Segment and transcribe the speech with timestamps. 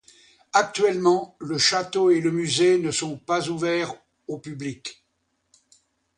[0.53, 3.93] Actuellement, le château et le musée ne sont pas ouverts
[4.27, 5.05] au public.